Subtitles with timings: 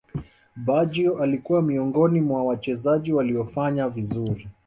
[0.55, 4.47] baggio alikuwa miongoni mwa Wachezaji waliofanya vizuri